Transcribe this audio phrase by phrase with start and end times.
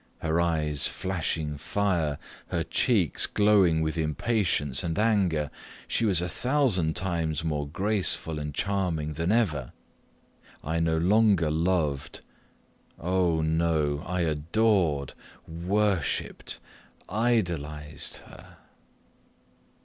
[0.21, 2.17] her eyes flashing fire,
[2.47, 5.51] her cheeks glowing with impatience and anger,
[5.87, 9.73] she was a thousand times more graceful and charming than ever
[10.63, 12.21] I no longer loved
[12.97, 13.41] Oh!
[13.41, 15.13] no, I adored
[15.47, 16.57] worshipped
[17.07, 18.57] idolized her!